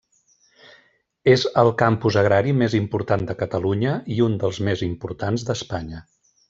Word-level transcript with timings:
És 1.33 1.43
el 1.63 1.69
campus 1.83 2.17
agrari 2.23 2.55
més 2.63 2.77
important 2.81 3.29
de 3.31 3.39
Catalunya 3.45 3.95
i 4.19 4.21
un 4.31 4.43
dels 4.45 4.63
més 4.71 4.87
importants 4.93 5.51
d'Espanya. 5.51 6.07